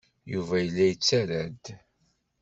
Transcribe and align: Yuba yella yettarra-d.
Yuba 0.31 0.55
yella 0.63 0.85
yettarra-d. 0.87 1.63